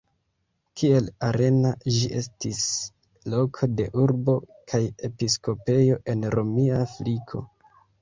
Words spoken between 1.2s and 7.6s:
Arena ĝi estis loko de urbo kaj episkopejo en Romia Afriko.